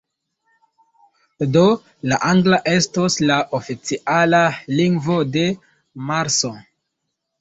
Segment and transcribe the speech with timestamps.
[1.57, 1.63] Do,
[2.13, 4.43] la angla estos la oficiala
[4.81, 5.45] lingvo de
[6.09, 6.53] Marso?